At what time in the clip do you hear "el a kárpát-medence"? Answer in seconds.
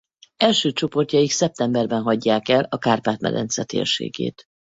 2.49-3.63